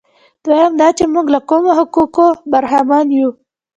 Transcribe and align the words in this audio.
دویم 0.43 0.73
دا 0.81 0.87
چې 0.97 1.05
موږ 1.13 1.25
له 1.35 1.39
کومو 1.49 1.71
حقوقو 1.79 2.27
برخمن 2.51 3.07
یو. 3.19 3.29